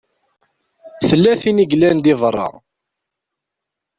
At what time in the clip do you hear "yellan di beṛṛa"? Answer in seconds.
1.69-2.47